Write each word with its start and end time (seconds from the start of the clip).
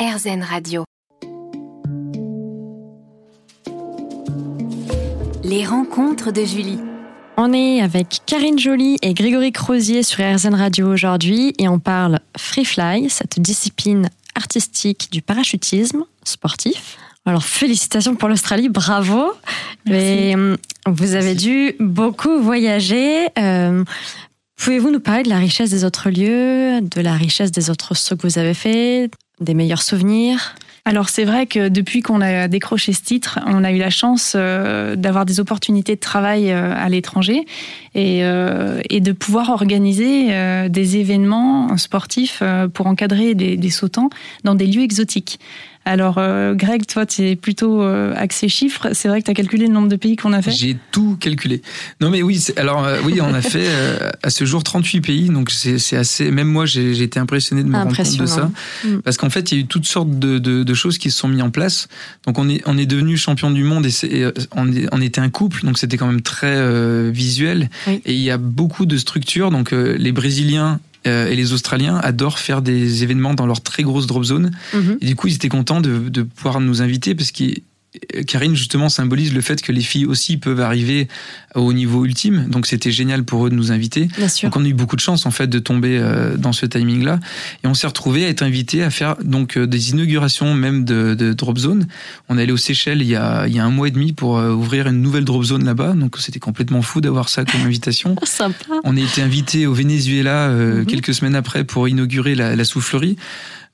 RZN 0.00 0.42
Radio. 0.42 0.84
Les 5.44 5.66
rencontres 5.66 6.32
de 6.32 6.42
Julie. 6.42 6.78
On 7.36 7.52
est 7.52 7.82
avec 7.82 8.22
Karine 8.24 8.58
Joly 8.58 8.96
et 9.02 9.12
Grégory 9.12 9.52
Crozier 9.52 10.02
sur 10.02 10.24
RZN 10.24 10.54
Radio 10.54 10.90
aujourd'hui 10.90 11.52
et 11.58 11.68
on 11.68 11.78
parle 11.78 12.20
free 12.34 12.64
fly, 12.64 13.10
cette 13.10 13.38
discipline 13.40 14.08
artistique 14.34 15.08
du 15.12 15.20
parachutisme 15.20 16.06
sportif. 16.24 16.96
Alors 17.26 17.44
félicitations 17.44 18.16
pour 18.16 18.30
l'Australie, 18.30 18.70
bravo. 18.70 19.34
Mais, 19.84 20.34
euh, 20.34 20.56
vous 20.86 21.14
avez 21.14 21.34
dû 21.34 21.74
beaucoup 21.78 22.40
voyager. 22.40 23.28
Euh, 23.38 23.84
Pouvez-vous 24.60 24.90
nous 24.90 25.00
parler 25.00 25.22
de 25.22 25.30
la 25.30 25.38
richesse 25.38 25.70
des 25.70 25.86
autres 25.86 26.10
lieux, 26.10 26.82
de 26.82 27.00
la 27.00 27.14
richesse 27.14 27.50
des 27.50 27.70
autres 27.70 27.94
sauts 27.94 28.16
que 28.16 28.26
vous 28.26 28.38
avez 28.38 28.52
fait, 28.52 29.10
des 29.40 29.54
meilleurs 29.54 29.82
souvenirs? 29.82 30.54
Alors 30.84 31.08
c'est 31.08 31.24
vrai 31.24 31.46
que 31.46 31.68
depuis 31.68 32.00
qu'on 32.00 32.20
a 32.20 32.48
décroché 32.48 32.92
ce 32.92 33.02
titre, 33.02 33.38
on 33.46 33.64
a 33.64 33.72
eu 33.72 33.78
la 33.78 33.90
chance 33.90 34.32
euh, 34.34 34.96
d'avoir 34.96 35.26
des 35.26 35.38
opportunités 35.38 35.94
de 35.94 36.00
travail 36.00 36.50
euh, 36.50 36.72
à 36.74 36.88
l'étranger 36.88 37.44
et, 37.94 38.24
euh, 38.24 38.80
et, 38.88 39.00
de 39.00 39.12
pouvoir 39.12 39.50
organiser 39.50 40.28
des 40.68 40.96
événements 40.96 41.76
sportifs 41.76 42.42
pour 42.72 42.86
encadrer 42.86 43.34
des, 43.34 43.56
des 43.56 43.70
sautants 43.70 44.10
dans 44.44 44.54
des 44.54 44.66
lieux 44.66 44.82
exotiques. 44.82 45.38
Alors, 45.90 46.18
euh, 46.18 46.54
Greg, 46.54 46.86
toi, 46.86 47.04
tu 47.04 47.22
es 47.22 47.34
plutôt 47.34 47.82
euh, 47.82 48.14
axé 48.14 48.48
chiffres. 48.48 48.90
C'est 48.92 49.08
vrai 49.08 49.18
que 49.22 49.24
tu 49.24 49.32
as 49.32 49.34
calculé 49.34 49.66
le 49.66 49.72
nombre 49.72 49.88
de 49.88 49.96
pays 49.96 50.14
qu'on 50.14 50.32
a 50.32 50.40
fait? 50.40 50.52
J'ai 50.52 50.76
tout 50.92 51.16
calculé. 51.18 51.62
Non, 52.00 52.10
mais 52.10 52.22
oui, 52.22 52.40
alors, 52.56 52.84
euh, 52.84 53.00
oui, 53.04 53.20
on 53.20 53.34
a 53.34 53.42
fait 53.42 53.66
à 54.22 54.30
ce 54.30 54.44
jour 54.44 54.62
38 54.62 55.00
pays. 55.00 55.28
Donc, 55.30 55.50
c'est 55.50 55.96
assez. 55.96 56.30
Même 56.30 56.46
moi, 56.46 56.64
j'ai 56.64 57.02
été 57.02 57.18
impressionné 57.18 57.64
de 57.64 57.68
me 57.68 57.76
rendre 57.76 57.96
compte 57.96 58.16
de 58.16 58.26
ça. 58.26 58.52
Parce 59.02 59.16
qu'en 59.16 59.30
fait, 59.30 59.50
il 59.50 59.54
y 59.56 59.60
a 59.60 59.64
eu 59.64 59.66
toutes 59.66 59.86
sortes 59.86 60.16
de, 60.16 60.38
de, 60.38 60.62
de, 60.62 60.74
choses 60.74 60.96
qui 60.96 61.10
se 61.10 61.18
sont 61.18 61.26
mises 61.26 61.42
en 61.42 61.50
place. 61.50 61.88
Donc, 62.24 62.38
on 62.38 62.48
est, 62.48 62.62
on 62.66 62.78
est 62.78 62.86
devenu 62.86 63.16
champion 63.16 63.50
du 63.50 63.64
monde 63.64 63.84
et, 63.84 64.26
on, 64.54 64.70
on, 64.92 65.00
était 65.00 65.20
un 65.20 65.28
couple. 65.28 65.64
Donc, 65.64 65.76
c'était 65.76 65.96
quand 65.96 66.06
même 66.06 66.22
très 66.22 67.10
visuel. 67.10 67.68
Et 67.88 68.14
il 68.14 68.22
y 68.22 68.30
a 68.30 68.38
beaucoup 68.38 68.86
de 68.86 68.96
structures. 68.96 69.50
Donc, 69.50 69.72
les 69.72 70.12
Brésiliens 70.12 70.78
euh, 71.06 71.28
et 71.28 71.36
les 71.36 71.52
Australiens 71.52 71.96
adorent 71.96 72.38
faire 72.38 72.62
des 72.62 73.02
événements 73.02 73.34
dans 73.34 73.46
leur 73.46 73.62
très 73.62 73.82
grosse 73.82 74.06
drop 74.06 74.24
zone. 74.24 74.50
Mhm. 74.74 74.98
Et 75.00 75.06
du 75.06 75.16
coup, 75.16 75.28
ils 75.28 75.34
étaient 75.34 75.48
contents 75.48 75.80
de, 75.80 76.08
de 76.08 76.22
pouvoir 76.22 76.60
nous 76.60 76.82
inviter 76.82 77.14
parce 77.14 77.30
qu'ils 77.30 77.62
Karine 78.26 78.54
justement 78.54 78.88
symbolise 78.88 79.34
le 79.34 79.40
fait 79.40 79.60
que 79.62 79.72
les 79.72 79.80
filles 79.80 80.06
aussi 80.06 80.36
peuvent 80.36 80.60
arriver 80.60 81.08
au 81.56 81.72
niveau 81.72 82.04
ultime. 82.04 82.46
Donc 82.48 82.66
c'était 82.66 82.92
génial 82.92 83.24
pour 83.24 83.46
eux 83.46 83.50
de 83.50 83.56
nous 83.56 83.72
inviter. 83.72 84.08
Donc 84.42 84.56
on 84.56 84.64
a 84.64 84.68
eu 84.68 84.74
beaucoup 84.74 84.94
de 84.94 85.00
chance 85.00 85.26
en 85.26 85.32
fait 85.32 85.48
de 85.48 85.58
tomber 85.58 85.98
euh, 85.98 86.36
dans 86.36 86.52
ce 86.52 86.66
timing-là. 86.66 87.18
Et 87.64 87.66
on 87.66 87.74
s'est 87.74 87.88
retrouvé 87.88 88.24
à 88.24 88.28
être 88.28 88.42
invité 88.42 88.84
à 88.84 88.90
faire 88.90 89.16
donc 89.24 89.56
euh, 89.56 89.66
des 89.66 89.90
inaugurations 89.90 90.54
même 90.54 90.84
de, 90.84 91.14
de, 91.14 91.32
drop 91.32 91.58
zone. 91.58 91.88
On 92.28 92.38
est 92.38 92.42
allé 92.42 92.52
aux 92.52 92.56
Seychelles 92.56 93.02
il 93.02 93.08
y 93.08 93.16
a, 93.16 93.48
il 93.48 93.54
y 93.54 93.58
a 93.58 93.64
un 93.64 93.70
mois 93.70 93.88
et 93.88 93.90
demi 93.90 94.12
pour 94.12 94.38
euh, 94.38 94.52
ouvrir 94.52 94.86
une 94.86 95.02
nouvelle 95.02 95.24
drop 95.24 95.42
zone 95.42 95.64
là-bas. 95.64 95.94
Donc 95.94 96.16
c'était 96.18 96.38
complètement 96.38 96.82
fou 96.82 97.00
d'avoir 97.00 97.28
ça 97.28 97.44
comme 97.44 97.62
invitation. 97.62 98.14
Sympa. 98.22 98.66
On 98.84 98.96
a 98.96 99.00
été 99.00 99.20
invité 99.20 99.66
au 99.66 99.74
Venezuela 99.74 100.48
mhm. 100.48 100.86
quelques 100.86 101.14
semaines 101.14 101.34
après 101.34 101.64
pour 101.64 101.88
inaugurer 101.88 102.36
la, 102.36 102.54
la 102.54 102.64
soufflerie. 102.64 103.16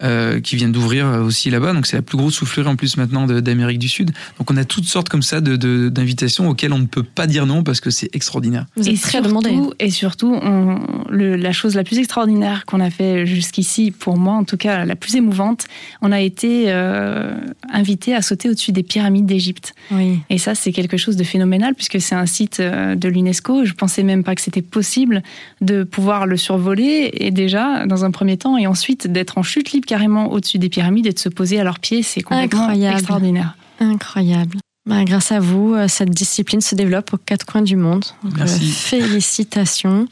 Euh, 0.03 0.41
qui 0.41 0.57
vient 0.57 0.69
d'ouvrir 0.69 1.07
aussi 1.25 1.49
là-bas. 1.49 1.73
Donc 1.73 1.87
c'est 1.87 1.97
la 1.97 2.03
plus 2.03 2.19
grosse 2.19 2.35
soufflerie 2.35 2.69
en 2.69 2.77
plus 2.77 2.99
maintenant 2.99 3.27
d'Amérique 3.27 3.79
du 3.79 3.89
Sud. 3.89 4.11
Donc 4.37 4.51
on 4.51 4.57
a 4.59 4.65
toutes 4.67 4.85
sortes 4.85 5.09
comme 5.09 5.23
ça 5.23 5.41
de, 5.41 5.89
d'invitations 5.89 6.51
auxquelles 6.51 6.75
on 6.75 6.79
ne 6.79 6.85
peut 6.85 7.03
pas 7.03 7.27
dire 7.27 7.47
non 7.47 7.63
parce 7.63 7.81
que 7.81 7.89
c'est 7.89 8.15
extraordinaire. 8.15 8.67
Vous 8.77 8.91
êtes 8.91 9.01
très 9.01 9.23
demandé. 9.23 9.57
Et 9.79 9.89
surtout, 9.89 10.35
on, 10.35 10.81
le, 11.09 11.37
la 11.37 11.53
chose 11.53 11.75
la 11.75 11.83
plus 11.83 11.99
extraordinaire 11.99 12.67
qu'on 12.67 12.81
a 12.81 12.91
fait 12.91 13.25
jusqu'ici, 13.25 13.91
pour 13.91 14.19
moi 14.19 14.35
en 14.35 14.45
tout 14.45 14.59
cas 14.59 14.85
la 14.85 14.97
plus 14.97 15.17
émouvante, 15.17 15.65
on 16.03 16.13
a 16.13 16.21
été 16.21 16.65
euh, 16.67 17.31
invité 17.73 18.15
à 18.15 18.21
sauter 18.21 18.51
au-dessus 18.51 18.73
des 18.73 18.83
pyramides 18.83 19.25
d'Égypte. 19.25 19.73
Oui. 19.93 20.19
Et 20.29 20.37
ça 20.37 20.55
c'est 20.55 20.73
quelque 20.73 20.99
chose 20.99 21.17
de 21.17 21.25
phénoménal 21.25 21.75
puisque 21.75 22.03
c'est 22.03 22.15
un 22.15 22.27
site 22.27 22.61
euh, 22.61 22.97
de 22.97 23.09
l'UNESCO. 23.09 23.65
Je 23.65 23.73
pensais 23.73 24.03
même 24.03 24.25
pas 24.25 24.35
que 24.35 24.43
c'était 24.43 24.61
possible 24.61 25.23
de 25.63 25.85
pouvoir 25.85 26.27
le 26.27 26.37
survoler 26.37 27.09
et 27.15 27.31
déjà 27.31 27.87
dans 27.87 28.05
un 28.05 28.11
premier 28.11 28.37
temps 28.37 28.59
et 28.59 28.67
ensuite 28.67 29.07
d'être 29.07 29.39
en 29.39 29.43
chute 29.43 29.73
libre 29.73 29.86
carrément 29.87 30.31
au-dessus 30.33 30.59
des 30.59 30.69
pyramides 30.69 31.07
et 31.07 31.13
de 31.13 31.19
se 31.19 31.29
poser 31.29 31.59
à 31.59 31.65
leurs 31.65 31.79
pieds, 31.79 32.03
c'est 32.03 32.21
complètement 32.23 32.63
Incroyable. 32.63 32.99
extraordinaire. 32.99 33.57
Incroyable. 33.81 34.59
Bah, 34.87 35.05
grâce 35.05 35.33
à 35.33 35.41
vous, 35.41 35.75
euh, 35.75 35.89
cette 35.89 36.11
discipline 36.11 36.61
se 36.61 36.75
développe 36.75 37.13
aux 37.13 37.19
quatre 37.19 37.45
coins 37.45 37.63
du 37.63 37.77
monde. 37.77 38.05
Donc, 38.23 38.37
Merci. 38.37 38.65
Euh, 38.65 38.73
félicitations. 39.01 40.07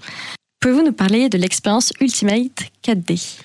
Pouvez-vous 0.60 0.82
nous 0.82 0.92
parler 0.92 1.28
de 1.28 1.38
l'expérience 1.38 1.92
Ultimate 2.00 2.70
4D 2.84 3.38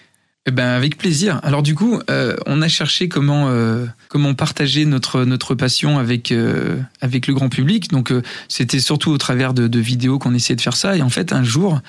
eh 0.45 0.51
ben 0.51 0.67
avec 0.67 0.97
plaisir. 0.97 1.39
Alors 1.43 1.61
du 1.61 1.75
coup, 1.75 1.99
euh, 2.09 2.35
on 2.45 2.61
a 2.61 2.67
cherché 2.67 3.09
comment 3.09 3.49
euh, 3.49 3.85
comment 4.07 4.33
partager 4.33 4.85
notre 4.85 5.25
notre 5.25 5.53
passion 5.53 5.99
avec 5.99 6.31
euh, 6.31 6.79
avec 7.01 7.27
le 7.27 7.33
grand 7.33 7.49
public. 7.49 7.89
Donc 7.89 8.13
c'était 8.47 8.79
surtout 8.79 9.11
au 9.11 9.17
travers 9.17 9.53
de, 9.53 9.79
vidéos 9.79 10.17
qu'on 10.17 10.33
essayait 10.33 10.55
de 10.55 10.61
faire 10.61 10.77
ça. 10.77 10.95
Et 10.95 11.01
en 11.01 11.09
fait, 11.09 11.33
un 11.33 11.43
jour, 11.43 11.81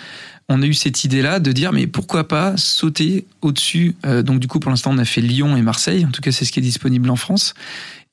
on 0.48 0.62
a 0.62 0.66
eu 0.66 0.74
cette 0.74 1.04
idée-là 1.04 1.38
de 1.38 1.52
dire 1.52 1.72
mais 1.72 1.86
pourquoi 1.86 2.26
pas 2.26 2.56
sauter 2.56 3.24
au-dessus. 3.40 3.96
Donc 4.04 4.40
du 4.40 4.48
coup, 4.48 4.58
pour 4.58 4.70
l'instant, 4.70 4.90
on 4.92 4.98
a 4.98 5.04
fait 5.04 5.20
Lyon 5.20 5.56
et 5.56 5.62
Marseille. 5.62 6.04
En 6.04 6.10
tout 6.10 6.20
cas, 6.20 6.32
c'est 6.32 6.44
ce 6.44 6.50
qui 6.50 6.58
est 6.58 6.62
disponible 6.62 7.08
en 7.08 7.16
France. 7.16 7.54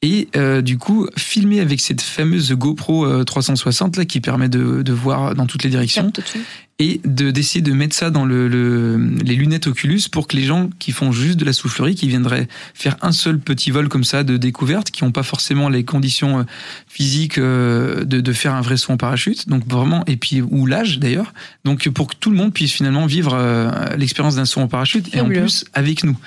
Et 0.03 0.29
du 0.61 0.77
coup, 0.77 1.07
filmer 1.17 1.59
avec 1.59 1.81
cette 1.81 2.01
fameuse 2.01 2.53
GoPro 2.53 3.23
360 3.23 3.97
là 3.97 4.05
qui 4.05 4.21
permet 4.21 4.49
de, 4.49 4.83
de 4.83 4.93
voir 4.93 5.33
dans 5.33 5.47
toutes 5.47 5.63
les 5.63 5.71
directions 5.71 6.11
et 6.79 7.01
de 7.05 7.31
d'essayer 7.31 7.61
de 7.61 7.73
mettre 7.73 7.95
ça 7.95 8.11
dans 8.11 8.23
le, 8.23 8.47
le, 8.47 8.97
les 9.23 9.35
lunettes 9.35 9.65
Oculus 9.65 10.01
pour 10.11 10.27
que 10.27 10.35
les 10.35 10.43
gens 10.43 10.69
qui 10.77 10.91
font 10.91 11.11
juste 11.11 11.39
de 11.39 11.45
la 11.45 11.53
soufflerie, 11.53 11.95
qui 11.95 12.07
viendraient 12.07 12.47
faire 12.75 12.97
un 13.01 13.11
seul 13.11 13.39
petit 13.39 13.71
vol 13.71 13.89
comme 13.89 14.03
ça 14.03 14.23
de 14.23 14.37
découverte, 14.37 14.91
qui 14.91 15.03
n'ont 15.03 15.11
pas 15.11 15.23
forcément 15.23 15.69
les 15.69 15.83
conditions 15.83 16.39
euh, 16.39 16.43
physiques 16.87 17.39
euh, 17.39 18.03
de, 18.03 18.21
de 18.21 18.33
faire 18.33 18.53
un 18.53 18.61
vrai 18.61 18.77
saut 18.77 18.93
en 18.93 18.97
parachute, 18.97 19.49
donc 19.49 19.67
vraiment 19.67 20.03
et 20.05 20.17
puis 20.17 20.41
ou 20.41 20.67
l'âge 20.67 20.99
d'ailleurs, 20.99 21.33
donc 21.65 21.89
pour 21.89 22.07
que 22.07 22.15
tout 22.15 22.29
le 22.29 22.37
monde 22.37 22.53
puisse 22.53 22.73
finalement 22.73 23.07
vivre 23.07 23.33
euh, 23.33 23.71
l'expérience 23.97 24.35
d'un 24.35 24.45
saut 24.45 24.61
en 24.61 24.67
parachute 24.67 25.15
et 25.15 25.21
en 25.21 25.27
plus 25.27 25.65
avec 25.73 26.03
nous. 26.03 26.17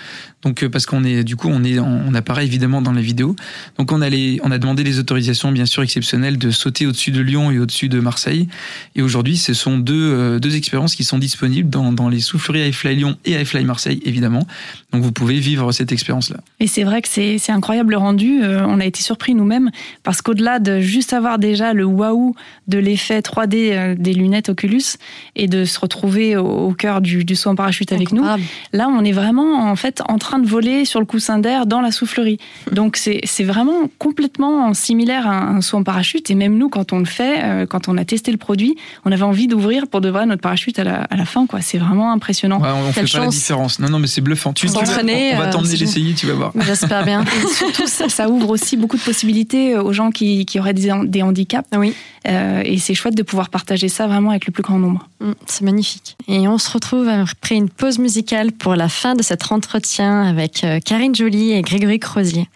Donc 0.43 0.67
parce 0.69 0.87
qu'on 0.87 1.05
est 1.05 1.23
du 1.23 1.37
coup 1.37 1.49
on 1.51 1.63
est 1.65 1.79
on 1.79 2.15
apparaît 2.15 2.47
évidemment 2.47 2.81
dans 2.81 2.93
la 2.93 3.03
vidéo. 3.03 3.37
Donc 3.77 3.93
on 3.93 4.01
a 4.01 4.09
les, 4.09 4.41
on 4.43 4.51
a 4.51 4.57
demandé 4.57 4.83
les 4.83 4.99
autorisations 4.99 5.53
bien 5.53 5.67
sûr 5.67 5.83
exceptionnelles 5.83 6.39
de 6.39 6.51
sauter 6.51 6.87
au-dessus 6.87 7.11
de 7.11 7.21
Lyon 7.21 7.51
et 7.51 7.59
au-dessus 7.59 7.91
de 7.91 8.01
Marseille. 8.01 8.49
Et 8.97 9.03
aujourd'hui 9.03 9.37
ce 9.37 9.53
sont 9.53 9.77
deux 9.79 10.40
deux 10.41 10.57
expériences 10.57 10.95
qui 10.95 11.05
sont 11.05 11.19
disponibles 11.19 11.71
dans, 11.71 11.93
dans 11.93 12.09
les 12.09 12.21
souffleries 12.21 12.69
iFly 12.69 12.97
Lyon 12.97 13.17
et 13.25 13.41
iFly 13.41 13.65
Marseille, 13.65 14.01
évidemment. 14.05 14.47
Donc 14.93 15.03
vous 15.03 15.13
pouvez 15.13 15.39
vivre 15.39 15.73
cette 15.73 15.93
expérience-là. 15.93 16.39
Et 16.59 16.67
c'est 16.67 16.85
vrai 16.85 17.03
que 17.03 17.09
c'est 17.09 17.53
incroyable 17.53 17.93
le 17.93 17.99
rendu. 17.99 18.43
Euh, 18.43 18.65
on 18.67 18.81
a 18.81 18.85
été 18.85 19.03
surpris 19.03 19.35
nous-mêmes 19.35 19.71
parce 20.03 20.23
qu'au-delà 20.23 20.59
de 20.59 20.81
juste 20.81 21.13
avoir 21.13 21.39
déjà 21.39 21.73
le 21.73 21.85
waouh 21.85 22.35
de 22.69 22.79
l'effet 22.79 23.21
3D 23.21 23.73
euh, 23.73 23.95
des 23.97 24.15
lunettes 24.15 24.49
Oculus 24.49 24.97
et 25.37 25.47
de 25.47 25.65
se 25.65 25.79
retrouver 25.79 26.37
au, 26.37 26.47
au 26.47 26.73
cœur 26.73 27.01
du, 27.01 27.25
du 27.25 27.37
saut 27.37 27.51
en 27.51 27.55
parachute 27.55 27.93
avec 27.93 28.13
nous, 28.13 28.25
là 28.73 28.89
on 28.89 29.05
est 29.05 29.13
vraiment 29.13 29.71
en 29.71 29.77
fait 29.77 30.03
en 30.09 30.19
train 30.19 30.39
de 30.39 30.47
voler 30.47 30.85
sur 30.85 31.01
le 31.01 31.07
coussin 31.07 31.39
d'air 31.39 31.67
dans 31.67 31.81
la 31.81 31.93
soufflerie. 31.93 32.39
Donc 32.73 32.97
c'est 32.97 33.45
vraiment 33.45 33.89
complètement 33.99 34.75
similaire 34.75 35.27
à 35.27 35.49
un 35.49 35.61
saut 35.61 35.79
en 35.79 35.85
parachute. 35.85 36.31
Et 36.31 36.35
même 36.35 36.57
nous, 36.57 36.69
quand 36.69 36.93
on 36.93 36.99
le 36.99 37.05
fait, 37.05 37.43
euh, 37.43 37.67
quand 37.67 37.89
on 37.89 37.97
a 37.97 38.05
testé 38.05 38.33
le 38.33 38.39
produit, 38.39 38.77
on 39.05 39.13
avait 39.13 39.23
envie 39.23 39.47
d'ouvrir 39.47 39.87
pour 39.87 40.01
de 40.01 40.09
vrai 40.09 40.27
notre 40.31 40.41
parachute 40.43 40.79
à 40.79 40.85
la, 40.85 41.03
à 41.03 41.17
la 41.17 41.25
fin. 41.27 41.47
quoi. 41.47 41.61
C'est 41.61 41.79
vraiment 41.79 42.11
impressionnant. 42.13 42.61
Ouais, 42.61 42.69
on 42.71 42.91
Quelle 42.93 43.07
fait 43.07 43.13
pas 43.13 43.19
la 43.19 43.25
chance. 43.27 43.35
différence. 43.35 43.79
Non, 43.79 43.89
non, 43.91 43.99
mais 43.99 44.07
c'est 44.07 44.21
bluffant. 44.23 44.53
Tu, 44.53 44.67
tu 44.67 44.73
vas- 44.73 44.85
S'entraîner, 44.87 45.33
on 45.35 45.39
va 45.39 45.49
euh, 45.49 45.53
t'emmener 45.53 45.77
l'essayer, 45.77 46.15
tu 46.15 46.27
vas 46.27 46.35
voir. 46.35 46.53
J'espère 46.59 47.05
bien. 47.05 47.23
Et 47.25 47.47
surtout, 47.55 47.87
ça, 47.87 48.09
ça 48.09 48.29
ouvre 48.29 48.49
aussi 48.51 48.77
beaucoup 48.77 48.97
de 48.97 49.03
possibilités 49.03 49.77
aux 49.77 49.93
gens 49.93 50.11
qui, 50.11 50.47
qui 50.47 50.59
auraient 50.59 50.73
des, 50.75 50.91
des 51.05 51.23
handicaps. 51.23 51.69
Oui, 51.77 51.95
Euh, 52.27 52.63
et 52.65 52.79
c'est 52.79 52.95
chouette 52.95 53.17
de 53.17 53.23
pouvoir 53.23 53.49
partager 53.51 53.89
ça 53.89 54.07
vraiment 54.07 54.31
avec 54.31 54.47
le 54.47 54.53
plus 54.53 54.63
grand 54.63 54.79
nombre. 54.79 55.09
Mm, 55.21 55.33
c'est 55.47 55.65
magnifique. 55.65 56.17
Et 56.29 56.47
on 56.49 56.59
se 56.59 56.71
retrouve 56.71 57.09
après 57.09 57.55
une 57.57 57.69
pause 57.71 57.99
musicale 57.99 58.53
pour 58.53 58.75
la 58.75 58.89
fin 58.89 59.15
de 59.15 59.23
cet 59.23 59.51
entretien 59.53 60.23
avec 60.23 60.63
euh, 60.65 60.81
Karine 60.81 61.15
Joly 61.15 61.53
et 61.53 61.63
Grégory 61.63 61.99
Crozier. 61.99 62.49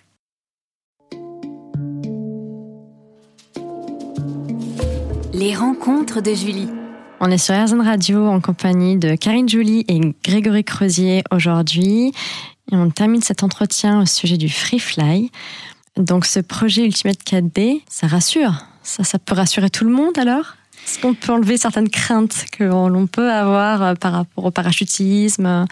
Les 5.33 5.55
rencontres 5.55 6.21
de 6.21 6.33
Julie. 6.35 6.69
On 7.27 7.31
est 7.31 7.39
sur 7.39 7.55
RZN 7.55 7.81
Radio 7.81 8.29
en 8.29 8.39
compagnie 8.39 8.99
de 8.99 9.15
Karine 9.15 9.49
Joly 9.49 9.87
et 9.89 9.99
Grégory 10.23 10.63
Crozier 10.63 11.25
aujourd'hui. 11.31 12.13
Et 12.71 12.77
on 12.77 12.91
termine 12.91 13.23
cet 13.23 13.43
entretien 13.43 14.03
au 14.03 14.05
sujet 14.05 14.37
du 14.37 14.51
Free 14.51 14.79
Fly. 14.79 15.31
Donc 15.97 16.27
ce 16.27 16.41
projet 16.41 16.85
Ultimate 16.85 17.17
4D, 17.25 17.81
ça 17.89 18.09
rassure. 18.09 18.67
Ça, 18.83 19.05
ça 19.05 19.19
peut 19.19 19.35
rassurer 19.35 19.71
tout 19.71 19.87
le 19.87 19.91
monde 19.91 20.19
alors? 20.19 20.57
Est-ce 20.87 21.01
qu'on 21.01 21.15
peut 21.15 21.33
enlever 21.33 21.57
certaines 21.57 21.89
craintes 21.89 22.45
que 22.53 22.65
l'on 22.65 23.07
peut 23.07 23.33
avoir 23.33 23.83
euh, 23.83 23.95
par 23.95 24.13
rapport 24.13 24.45
au 24.45 24.51
parachutisme 24.51 25.65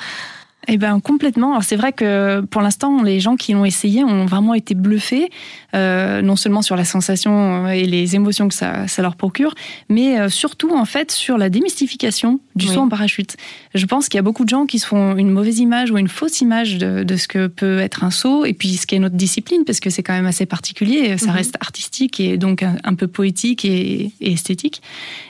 Eh 0.68 0.76
ben 0.78 1.00
complètement. 1.00 1.60
C'est 1.60 1.74
vrai 1.74 1.92
que 1.92 2.40
pour 2.42 2.62
l'instant, 2.62 3.02
les 3.02 3.18
gens 3.18 3.34
qui 3.34 3.52
l'ont 3.52 3.64
essayé 3.64 4.04
ont 4.04 4.26
vraiment 4.26 4.54
été 4.54 4.74
bluffés, 4.76 5.28
euh, 5.74 6.22
non 6.22 6.36
seulement 6.36 6.62
sur 6.62 6.76
la 6.76 6.84
sensation 6.84 7.68
et 7.68 7.84
les 7.84 8.14
émotions 8.14 8.46
que 8.46 8.54
ça, 8.54 8.86
ça 8.86 9.02
leur 9.02 9.16
procure, 9.16 9.54
mais 9.88 10.20
euh, 10.20 10.28
surtout 10.28 10.70
en 10.70 10.84
fait 10.84 11.10
sur 11.10 11.36
la 11.36 11.50
démystification 11.50 12.38
du 12.54 12.66
Oui. 12.68 12.74
saut 12.74 12.80
en 12.80 12.88
parachute. 12.88 13.36
Je 13.74 13.84
pense 13.86 14.08
qu'il 14.08 14.18
y 14.18 14.20
a 14.20 14.22
beaucoup 14.22 14.44
de 14.44 14.50
gens 14.50 14.66
qui 14.66 14.78
se 14.78 14.86
font 14.86 15.16
une 15.16 15.30
mauvaise 15.30 15.58
image 15.58 15.90
ou 15.90 15.98
une 15.98 16.06
fausse 16.08 16.40
image 16.40 16.78
de, 16.78 17.02
de 17.02 17.16
ce 17.16 17.26
que 17.26 17.48
peut 17.48 17.80
être 17.80 18.04
un 18.04 18.12
saut 18.12 18.44
et 18.44 18.52
puis 18.52 18.74
ce 18.74 18.86
qu'est 18.86 19.00
notre 19.00 19.16
discipline, 19.16 19.64
parce 19.64 19.80
que 19.80 19.90
c'est 19.90 20.04
quand 20.04 20.12
même 20.14 20.26
assez 20.26 20.46
particulier. 20.46 21.18
Ça 21.18 21.26
Mhm. 21.26 21.32
reste 21.32 21.56
artistique 21.60 22.20
et 22.20 22.36
donc 22.38 22.62
un, 22.62 22.76
un 22.84 22.94
peu 22.94 23.08
poétique 23.08 23.64
et, 23.64 24.12
et 24.20 24.32
esthétique. 24.32 24.80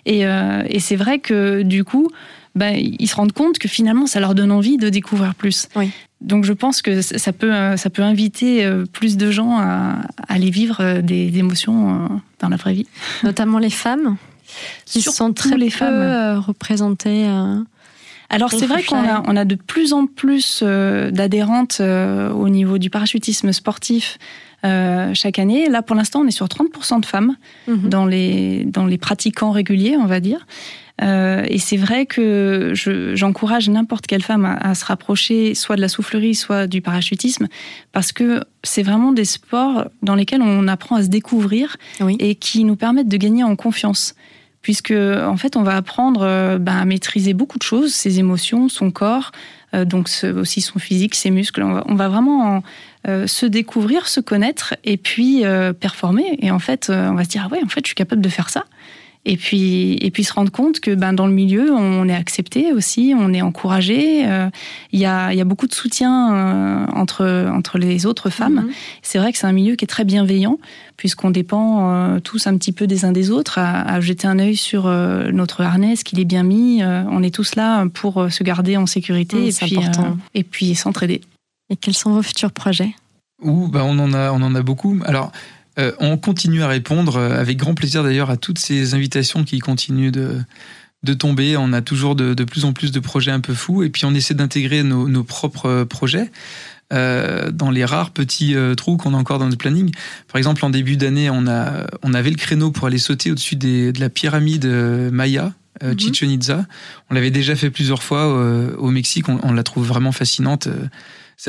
Et, 0.05 0.27
euh, 0.27 0.63
et 0.69 0.79
c'est 0.79 0.97
vrai 0.97 1.21
que 1.21 1.63
du 1.63 1.85
coup, 1.85 2.11
ben, 2.55 2.75
ils 2.77 3.09
se 3.09 3.17
rendent 3.17 3.33
compte 3.33 3.59
que 3.59 3.69
finalement, 3.69 4.07
ça 4.07 4.21
leur 4.21 4.35
donne 4.35 4.51
envie 4.53 4.77
de 4.77 4.89
découvrir 4.89 5.35
plus. 5.35 5.69
Oui. 5.77 5.91
Donc 6.21 6.45
je 6.45 6.53
pense 6.53 6.83
que 6.83 7.03
ça 7.03 7.33
peut, 7.33 7.53
euh, 7.53 7.77
ça 7.77 7.91
peut 7.91 8.03
inviter 8.03 8.65
euh, 8.65 8.85
plus 8.85 9.17
de 9.17 9.31
gens 9.31 9.59
à, 9.59 9.97
à 10.29 10.35
aller 10.35 10.51
vivre 10.51 10.81
euh, 10.81 11.03
des, 11.03 11.31
des 11.31 11.39
émotions 11.39 12.09
dans 12.39 12.49
la 12.49 12.57
vraie 12.57 12.75
vie. 12.75 12.87
Notamment 13.25 13.59
les 13.59 13.71
femmes, 13.71 14.17
qui 14.85 15.01
Surtout 15.03 15.17
sont 15.17 15.33
très 15.33 15.57
les 15.57 15.67
peu 15.71 15.79
femmes. 15.79 16.39
représentées. 16.39 17.27
Alors 18.33 18.51
c'est 18.51 18.67
vrai 18.67 18.83
qu'on 18.83 18.97
a, 19.09 19.23
on 19.27 19.37
a 19.37 19.45
de 19.45 19.55
plus 19.55 19.93
en 19.93 20.07
plus 20.07 20.61
euh, 20.63 21.11
d'adhérentes 21.11 21.79
euh, 21.81 22.31
au 22.33 22.49
niveau 22.49 22.79
du 22.79 22.91
parachutisme 22.91 23.53
sportif 23.53 24.19
euh, 24.65 25.13
chaque 25.15 25.39
année. 25.39 25.69
Là 25.69 25.83
pour 25.83 25.95
l'instant 25.97 26.21
on 26.23 26.27
est 26.27 26.31
sur 26.33 26.47
30% 26.47 27.01
de 27.01 27.07
femmes 27.07 27.37
mhm. 27.69 27.89
dans 27.89 28.07
les, 28.07 28.65
dans 28.65 28.87
les 28.87 28.99
pratiquants 28.99 29.51
réguliers, 29.51 29.97
on 29.97 30.07
va 30.07 30.21
dire. 30.21 30.47
Euh, 31.03 31.45
et 31.49 31.59
c'est 31.59 31.79
vrai 31.79 32.07
que 32.07 32.73
je- 32.75 33.15
j'encourage 33.17 33.69
n'importe 33.69 34.07
quelle 34.07 34.23
femme 34.23 34.45
à, 34.45 34.55
à 34.55 34.75
se 34.75 34.85
rapprocher 34.85 35.55
soit 35.55 35.75
de 35.77 35.81
la 35.81 35.89
soufflerie, 35.89 36.35
soit 36.35 36.67
du 36.67 36.81
parachutisme, 36.81 37.49
parce 37.93 38.13
que 38.13 38.43
c'est 38.63 38.83
vraiment 38.83 39.11
des 39.13 39.25
sports 39.25 39.87
dans 40.03 40.15
lesquels 40.15 40.43
on 40.43 40.69
apprend 40.69 40.97
à 40.97 41.03
se 41.03 41.09
découvrir 41.09 41.77
Oui. 42.01 42.17
et 42.21 42.35
qui 42.35 42.63
nous 42.65 42.77
permettent 42.77 43.09
de 43.09 43.17
gagner 43.17 43.43
en 43.43 43.57
confiance. 43.57 44.15
Puisque, 44.63 44.93
en 44.93 45.37
fait, 45.37 45.57
on 45.57 45.63
va 45.63 45.77
apprendre 45.77 46.23
euh, 46.23 46.59
ben, 46.59 46.77
à 46.77 46.85
maîtriser 46.85 47.35
beaucoup 47.35 47.59
de 47.59 47.65
choses, 47.65 47.93
ses 47.93 48.21
émotions, 48.21 48.69
son 48.69 48.93
corps, 48.93 49.33
euh, 49.75 49.85
donc 49.85 50.09
aussi 50.37 50.61
son 50.61 50.79
physique, 50.79 51.17
ses 51.17 51.31
muscles. 51.31 51.63
On 51.63 51.95
va, 51.95 52.09
vraiment 52.09 52.63
euh, 53.09 53.27
se 53.27 53.45
découvrir, 53.45 54.07
se 54.07 54.21
connaître 54.21 54.75
et 54.85 54.97
puis 54.97 55.43
performer. 55.81 56.39
Et 56.41 56.51
en 56.51 56.61
fait, 56.61 56.91
on 56.91 57.15
va 57.15 57.25
se 57.25 57.29
dire, 57.29 57.47
ah 57.47 57.53
ouais, 57.53 57.61
en 57.65 57.69
fait, 57.69 57.81
je 57.85 57.89
suis 57.89 57.97
capable 57.97 58.23
de 58.23 58.29
faire 58.29 58.51
ça. 58.51 58.65
Et 59.25 59.37
puis, 59.37 59.95
et 60.01 60.11
puis 60.11 60.25
se 60.25 60.33
rendre 60.33 60.51
compte 60.51 60.81
que 60.81 60.93
ben, 60.97 61.13
dans 61.13 61.29
le 61.29 61.33
milieu, 61.33 61.73
on 61.73 62.09
est 62.09 62.15
accepté 62.15 62.73
aussi, 62.73 63.15
on 63.17 63.33
est 63.33 63.41
encouragé. 63.41 64.27
euh, 64.27 64.51
Il 64.91 64.99
y, 64.99 65.07
a, 65.07 65.33
il 65.33 65.39
y 65.39 65.41
a 65.41 65.45
beaucoup 65.45 65.69
de 65.69 65.75
soutien 65.75 66.35
euh, 66.35 66.87
entre, 66.93 67.49
entre 67.55 67.79
les 67.79 68.05
autres 68.05 68.31
femmes. 68.31 68.65
Mhm. 68.67 68.71
C'est 69.03 69.19
vrai 69.19 69.31
que 69.33 69.39
c'est 69.39 69.47
un 69.47 69.53
milieu 69.53 69.77
qui 69.77 69.85
est 69.85 69.87
très 69.87 70.05
bienveillant, 70.05 70.59
puisqu'on 70.97 71.31
dépend 71.31 71.89
euh, 71.93 72.19
tous 72.19 72.49
un 72.49 72.57
petit 72.57 72.73
peu 72.73 72.89
des 72.89 73.05
uns 73.05 73.13
des 73.13 73.31
autres, 73.31 73.59
à, 73.59 73.83
à 73.83 74.01
jeter 74.01 74.27
un 74.27 74.41
œil 74.41 74.57
sur 74.57 74.87
euh, 74.89 75.31
notre 75.31 75.61
harnais, 75.61 75.95
qu'il 75.97 76.19
est 76.19 76.25
bien 76.25 76.43
mis. 76.43 76.83
euh, 76.83 77.05
on 77.09 77.23
est 77.23 77.33
tous 77.33 77.55
là 77.55 77.87
pour 77.95 78.27
se 78.29 78.43
garder 78.43 78.77
en 78.77 78.87
sécurité 78.87 79.37
Mm, 79.37 79.47
et, 79.47 79.51
c'est 79.53 79.67
puis, 79.67 79.79
important. 79.79 80.05
euh, 80.05 80.15
et 80.35 80.43
puis 80.43 80.75
s'entraider. 80.75 81.21
Et 81.71 81.77
quels 81.77 81.95
sont 81.95 82.11
vos 82.11 82.23
futurs 82.23 82.51
projets? 82.51 82.93
Ouh, 83.41 83.69
bah 83.69 83.83
on 83.85 83.99
en 84.01 84.13
a, 84.15 84.33
on 84.33 84.43
en 84.43 84.55
a 84.57 84.63
beaucoup. 84.63 84.99
Alors, 85.05 85.31
euh, 85.79 85.93
on 86.01 86.17
continue 86.19 86.63
à 86.63 86.69
répondre 86.69 87.17
euh, 87.17 87.39
avec 87.41 87.57
grand 87.57 87.75
plaisir 87.75 88.03
d'ailleurs 88.05 88.31
à 88.31 88.37
toutes 88.37 88.59
ces 88.59 88.95
invitations 88.95 89.45
qui 89.45 89.59
continuent 89.59 90.11
de, 90.13 90.37
de 91.03 91.15
tomber. 91.15 91.57
On 91.57 91.73
a 91.73 91.81
toujours 91.83 92.15
de, 92.15 92.35
de 92.35 92.45
plus 92.45 92.65
en 92.65 92.73
plus 92.73 92.93
de 92.93 93.01
projets 93.01 93.31
un 93.31 93.41
peu 93.41 93.55
fous 93.55 93.83
et 93.83 93.91
puis 93.91 94.05
on 94.05 94.15
essaie 94.15 94.35
d'intégrer 94.35 94.83
nos, 94.83 95.09
nos 95.09 95.25
propres 95.25 95.67
euh, 95.67 95.85
projets. 95.85 96.31
euh, 96.93 97.51
dans 97.51 97.71
les 97.71 97.87
rares 97.87 98.11
petits 98.11 98.55
euh, 98.55 98.75
trous 98.75 98.99
qu'on 98.99 99.15
a 99.15 99.17
encore 99.17 99.39
dans 99.39 99.47
notre 99.47 99.57
planning. 99.57 99.91
Par 100.29 100.37
exemple, 100.37 100.63
en 100.65 100.69
début 100.69 100.99
d'année, 100.99 101.31
on, 101.31 101.47
a, 101.47 101.87
on 102.03 102.13
avait 102.13 102.29
le 102.31 102.37
créneau 102.37 102.71
pour 102.71 102.87
aller 102.87 102.99
sauter 102.99 103.31
au-dessus 103.31 103.57
des- 103.57 103.93
de 103.93 104.01
la 104.01 104.11
pyramide 104.11 104.67
Maya, 105.11 105.55
euh, 105.83 105.93
Mhm. 105.95 105.99
Chichen 105.99 106.31
Itza. 106.31 106.67
On 107.09 107.15
l'avait 107.15 107.31
déjà 107.31 107.57
fait 107.57 107.71
plusieurs 107.71 108.03
fois 108.03 108.27
au 108.79 108.91
Mexique. 108.91 109.31
On, 109.31 109.41
on 109.43 109.53
la 109.55 109.63
trouve 109.63 109.87
vraiment 109.87 110.13
fascinante. 110.13 110.69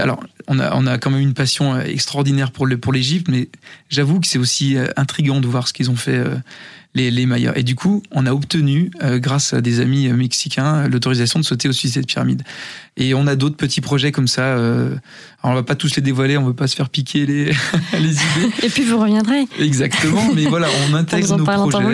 Alors, 0.02 0.24
on 0.48 0.60
a, 0.60 0.74
on 0.76 0.88
a 0.88 0.98
quand 0.98 1.12
même 1.12 1.22
une 1.22 1.34
passion 1.34 1.76
euh, 1.76 1.82
extraordinaire 1.82 2.52
pour 2.52 2.66
le- 2.66 2.78
pour 2.78 2.92
l'Égypte, 2.94 3.28
mais 3.30 3.50
j'avoue 3.90 4.20
que 4.20 4.28
c'est 4.28 4.40
aussi 4.40 4.76
euh, 4.78 4.88
intriguant 4.98 5.40
de 5.40 5.48
voir 5.48 5.68
ce 5.68 5.74
qu'ils 5.74 5.92
ont 5.92 5.96
fait 5.96 6.16
euh, 6.18 6.36
les, 6.96 7.12
les 7.12 7.26
Mayas. 7.26 7.54
Et 7.56 7.64
du 7.64 7.76
coup, 7.76 8.02
on 8.12 8.26
a 8.26 8.32
obtenu, 8.34 8.92
euh, 9.04 9.20
grâce 9.20 9.54
à 9.54 9.62
des 9.62 9.80
amis 9.80 10.08
mexicains, 10.10 10.88
l'autorisation 10.88 11.40
de 11.40 11.46
sauter 11.46 11.68
au-dessus 11.68 11.88
de 11.88 11.92
cette 11.94 12.08
pyramide. 12.08 12.44
Et 12.98 13.14
on 13.14 13.26
a 13.28 13.36
d'autres 13.36 13.56
petits 13.58 13.82
projets 13.82 14.12
comme 14.12 14.28
ça. 14.28 14.42
euh, 14.58 14.96
alors 15.44 15.54
on 15.54 15.56
va 15.56 15.64
pas 15.64 15.76
tous 15.76 15.96
les 15.96 16.02
dévoiler, 16.02 16.38
on 16.38 16.46
veut 16.46 16.54
pas 16.54 16.68
se 16.68 16.76
faire 16.76 16.90
piquer 16.90 17.26
les, 17.26 17.46
les 18.00 18.14
idées. 18.14 18.54
Et 18.64 18.70
puis 18.70 18.84
vous 18.84 19.00
reviendrez. 19.00 19.46
Exactement, 19.60 20.32
mais 20.34 20.46
voilà, 20.46 20.68
on 20.90 20.94
intègre 20.96 21.28
nos 21.38 21.46
projets. 21.70 21.88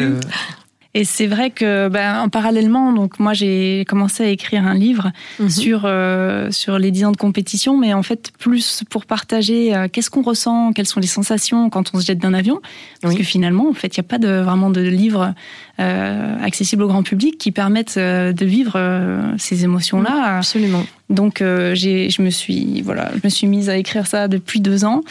Et 0.96 1.04
c'est 1.06 1.28
vrai 1.28 1.52
que, 1.52 1.88
ben, 1.88 2.22
en 2.22 2.30
parallèlement, 2.30 2.92
donc 2.94 3.20
moi 3.20 3.34
j'ai 3.34 3.86
commencé 3.88 4.24
à 4.24 4.28
écrire 4.30 4.66
un 4.66 4.74
livre 4.74 5.12
Mhm. 5.40 5.50
sur 5.50 5.82
euh, 5.86 6.50
sur 6.50 6.80
les 6.80 6.90
10 6.90 7.06
ans 7.06 7.12
de 7.12 7.18
compétition, 7.18 7.78
mais 7.78 7.94
en 7.94 8.02
fait 8.02 8.32
plus 8.40 8.84
pour 8.90 9.06
partager 9.06 9.76
euh, 9.76 9.88
qu'est-ce 9.88 10.10
qu'on 10.10 10.24
ressent, 10.24 10.74
quelles 10.74 10.88
sont 10.88 11.00
les 11.00 11.06
sensations 11.08 11.70
quand 11.70 11.92
on 11.94 12.00
se 12.00 12.06
jette 12.08 12.18
d'un 12.18 12.34
avion, 12.34 12.60
parce 13.02 13.14
Oui. 13.14 13.20
que 13.20 13.24
finalement, 13.26 13.70
en 13.70 13.74
fait, 13.74 13.96
il 13.98 14.00
n'y 14.00 14.06
a 14.06 14.10
pas 14.10 14.18
de, 14.18 14.42
vraiment 14.42 14.72
de 14.72 14.82
livres 14.82 15.22
euh, 15.22 15.32
accessibles 15.80 16.84
au 16.84 16.88
grand 16.88 17.04
public 17.04 17.38
qui 17.38 17.52
permettent 17.52 17.96
euh, 17.98 18.34
de 18.34 18.46
vivre 18.46 18.74
euh, 18.76 19.22
ces 19.38 19.64
émotions-là. 19.64 20.38
Absolument. 20.38 20.84
Donc 21.10 21.42
euh, 21.42 21.74
je 21.74 22.22
me 22.22 22.30
suis 22.30 22.82
voilà, 22.82 23.12
je 23.16 23.22
me 23.24 23.30
suis 23.30 23.48
mise 23.48 23.70
à 23.70 23.78
écrire 23.78 24.06
ça 24.06 24.28
depuis 24.28 24.60
deux 24.60 24.86
ans. 24.86 25.02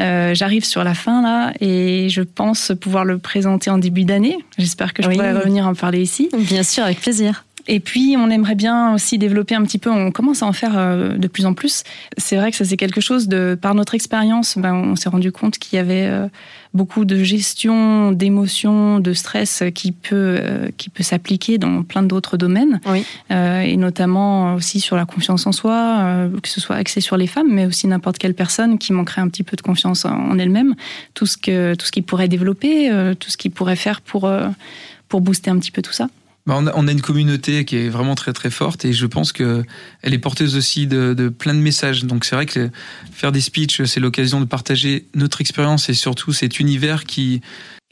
Euh, 0.00 0.34
j'arrive 0.34 0.64
sur 0.64 0.84
la 0.84 0.94
fin 0.94 1.22
là 1.22 1.52
et 1.60 2.08
je 2.10 2.20
pense 2.22 2.72
pouvoir 2.78 3.04
le 3.04 3.18
présenter 3.18 3.70
en 3.70 3.78
début 3.78 4.04
d'année. 4.04 4.36
J'espère 4.58 4.92
que 4.92 5.02
je 5.02 5.08
Oui. 5.08 5.14
pourrai 5.16 5.32
revenir 5.32 5.66
en 5.66 5.74
parler 5.74 6.02
ici. 6.02 6.28
Bien 6.36 6.62
sûr, 6.62 6.84
avec 6.84 7.00
plaisir. 7.00 7.44
Et 7.68 7.80
puis, 7.80 8.16
on 8.18 8.30
aimerait 8.30 8.54
bien 8.54 8.94
aussi 8.94 9.18
développer 9.18 9.54
un 9.54 9.62
petit 9.62 9.78
peu, 9.78 9.90
on 9.90 10.10
commence 10.12 10.42
à 10.42 10.46
en 10.46 10.52
faire 10.52 10.78
euh, 10.78 11.16
de 11.16 11.28
plus 11.28 11.46
en 11.46 11.54
plus. 11.54 11.82
C'est 12.16 12.36
vrai 12.36 12.50
que 12.50 12.56
ça, 12.56 12.64
c'est 12.64 12.76
quelque 12.76 13.00
chose 13.00 13.28
de, 13.28 13.58
par 13.60 13.74
notre 13.74 13.94
expérience, 13.94 14.56
ben, 14.56 14.74
on 14.74 14.96
s'est 14.96 15.08
rendu 15.08 15.32
compte 15.32 15.58
qu'il 15.58 15.76
y 15.76 15.80
avait 15.80 16.06
euh, 16.06 16.28
beaucoup 16.74 17.04
de 17.04 17.22
gestion 17.24 18.12
d'émotions, 18.12 19.00
de 19.00 19.12
stress 19.14 19.64
qui 19.74 19.90
peut, 19.92 20.38
euh, 20.40 20.68
qui 20.76 20.90
peut 20.90 21.02
s'appliquer 21.02 21.58
dans 21.58 21.82
plein 21.82 22.02
d'autres 22.02 22.36
domaines. 22.36 22.80
Oui. 22.86 23.04
Euh, 23.32 23.60
et 23.60 23.76
notamment 23.76 24.54
aussi 24.54 24.78
sur 24.78 24.94
la 24.94 25.04
confiance 25.04 25.46
en 25.46 25.52
soi, 25.52 26.28
que 26.42 26.48
ce 26.48 26.60
soit 26.60 26.76
axé 26.76 27.00
sur 27.00 27.16
les 27.16 27.26
femmes, 27.26 27.48
mais 27.50 27.66
aussi 27.66 27.88
n'importe 27.88 28.18
quelle 28.18 28.34
personne 28.34 28.78
qui 28.78 28.92
manquerait 28.92 29.22
un 29.22 29.28
petit 29.28 29.42
peu 29.42 29.56
de 29.56 29.62
confiance 29.62 30.04
en, 30.04 30.38
elle-même. 30.38 30.74
Tout 31.14 31.26
ce 31.26 31.36
que, 31.36 31.74
tout 31.74 31.86
ce 31.86 31.92
qu'il 31.92 32.04
pourrait 32.04 32.28
développer, 32.28 32.90
tout 33.18 33.30
ce 33.30 33.36
qu'il 33.36 33.50
pourrait 33.50 33.76
faire 33.76 34.00
pour, 34.00 34.30
pour 35.08 35.20
booster 35.20 35.50
un 35.50 35.58
petit 35.58 35.70
peu 35.70 35.82
tout 35.82 35.92
ça. 35.92 36.08
Bah, 36.46 36.54
on, 36.58 36.86
a, 36.86 36.92
une 36.92 37.00
communauté 37.00 37.64
qui 37.64 37.76
est 37.76 37.88
vraiment 37.88 38.14
très 38.14 38.32
très 38.32 38.50
forte 38.50 38.84
et 38.84 38.92
je 38.92 39.06
pense 39.06 39.32
que 39.32 39.64
elle 40.02 40.14
est 40.14 40.18
porteuse 40.18 40.56
aussi 40.56 40.86
de, 40.86 41.12
de 41.12 41.28
plein 41.28 41.54
de 41.54 41.58
messages. 41.58 42.04
Donc 42.04 42.24
c'est 42.24 42.36
vrai 42.36 42.46
que 42.46 42.70
faire 43.10 43.32
des 43.32 43.40
speeches, 43.40 43.82
c'est 43.84 43.98
l'occasion 43.98 44.40
de 44.40 44.44
partager 44.44 45.06
notre 45.14 45.40
expérience 45.40 45.88
et 45.88 45.94
surtout 45.94 46.32
cet 46.32 46.60
univers 46.60 47.04
qui, 47.04 47.40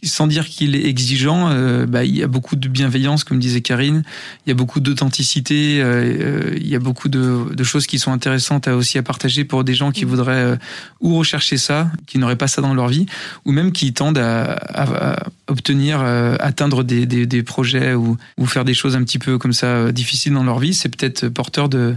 sans 0.03 0.27
dire 0.27 0.47
qu'il 0.47 0.77
est 0.77 0.85
exigeant, 0.85 1.49
euh, 1.51 1.87
bah, 1.87 2.05
il 2.05 2.15
y 2.15 2.23
a 2.23 2.27
beaucoup 2.27 2.57
de 2.57 2.69
bienveillance, 2.69 3.25
comme 3.25 3.39
disait 3.39 3.63
Karine. 3.63 4.03
Il 4.45 4.51
y 4.51 4.53
a 4.53 4.55
beaucoup 4.55 4.81
d'authenticité. 4.81 5.81
euh, 5.81 5.85
euh, 6.21 6.59
il 6.61 6.67
y 6.69 6.75
a 6.75 6.79
beaucoup 6.79 7.09
de, 7.09 7.55
de 7.55 7.65
choses 7.65 7.87
qui 7.87 7.99
sont 7.99 8.13
intéressantes 8.13 8.69
à 8.69 8.77
aussi 8.77 8.99
à 8.99 9.03
partager 9.03 9.45
pour 9.45 9.65
des 9.65 9.75
gens 9.75 9.93
qui 9.93 10.05
voudraient 10.05 10.33
euh, 10.35 10.57
ou 11.01 11.17
rechercher 11.17 11.57
ça, 11.57 11.91
qui 12.07 12.19
n'auraient 12.19 12.37
pas 12.37 12.49
ça 12.49 12.61
dans 12.61 12.75
leur 12.75 12.89
vie, 12.89 13.07
ou 13.47 13.53
même 13.53 13.73
qui 13.73 13.95
tendent 13.95 14.19
à, 14.19 14.53
à- 14.53 15.13
à 15.13 15.27
obtenir, 15.47 16.01
atteindre 16.01 16.85
des, 16.85 17.07
des, 17.07 17.27
des 17.27 17.43
projets 17.43 17.95
ou, 17.95 18.17
ou 18.39 18.47
faire 18.47 18.65
des 18.65 18.73
choses 18.75 18.97
un 18.97 19.05
petit 19.05 19.19
peu 19.19 19.37
comme 19.39 19.53
ça 19.53 19.93
difficiles 19.93 20.33
dans 20.33 20.45
leur 20.45 20.59
vie. 20.59 20.75
C'est 20.75 20.89
peut-être 20.89 21.29
porteur 21.29 21.69
de, 21.69 21.97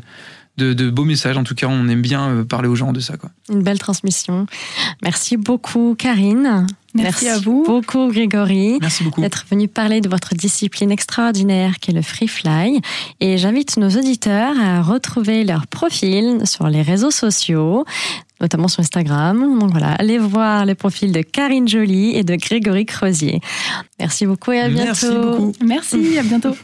de, 0.58 0.74
de 0.74 0.90
beaux 0.90 1.06
messages. 1.06 1.38
En 1.38 1.44
tout 1.44 1.56
cas, 1.56 1.68
on 1.68 1.88
aime 1.88 2.02
bien 2.02 2.30
euh, 2.30 2.44
parler 2.44 2.68
aux 2.68 2.76
gens 2.76 2.92
de 2.94 3.00
ça. 3.00 3.18
Quoi. 3.18 3.30
Une 3.50 3.62
belle 3.62 3.80
transmission. 3.80 4.46
Merci 5.04 5.38
beaucoup, 5.38 5.96
Karine. 5.98 6.68
Merci 6.94 7.28
à 7.30 7.38
vous. 7.38 7.64
beaucoup, 7.66 8.08
Grégory. 8.08 8.78
Merci 8.82 9.04
beaucoup. 9.04 9.22
d'être 9.22 9.46
venu 9.52 9.68
parler 9.68 10.02
de 10.02 10.10
votre 10.10 10.34
discipline 10.34 10.92
extraordinaire 10.92 11.80
qui 11.80 11.92
est 11.92 11.94
le 11.94 12.02
free 12.02 12.28
fly. 12.28 12.82
Et 13.20 13.38
j'invite 13.38 13.78
nos 13.78 13.90
auditeurs 13.90 14.60
à 14.60 14.82
retrouver 14.82 15.44
leur 15.44 15.68
profil 15.68 16.40
sur 16.46 16.68
les 16.68 16.82
réseaux 16.82 17.12
sociaux, 17.12 17.86
notamment 18.42 18.68
sur 18.68 18.80
Instagram. 18.80 19.60
Donc 19.60 19.70
voilà, 19.70 19.92
allez 19.92 20.18
voir 20.18 20.66
les 20.66 20.76
profils 20.76 21.12
de 21.12 21.22
Karine 21.22 21.68
Joly 21.68 22.16
et 22.16 22.24
de 22.24 22.36
Grégory 22.36 22.86
Crozier. 22.86 23.42
Merci 24.00 24.26
beaucoup 24.26 24.52
et 24.52 24.62
à 24.62 24.70
bientôt. 24.70 24.88
Merci 24.88 25.08
beaucoup. 25.10 25.52
Merci, 25.64 26.18
à 26.18 26.24
bientôt. 26.24 26.58